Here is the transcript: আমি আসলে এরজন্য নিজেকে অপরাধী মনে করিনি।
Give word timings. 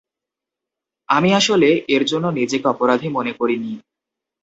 আমি 1.09 1.29
আসলে 1.33 1.69
এরজন্য 1.87 2.25
নিজেকে 2.39 2.67
অপরাধী 2.67 3.07
মনে 3.09 3.31
করিনি। 3.39 3.71